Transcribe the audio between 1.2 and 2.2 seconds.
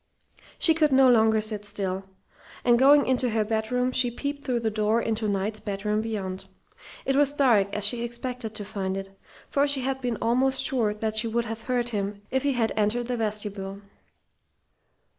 sit still,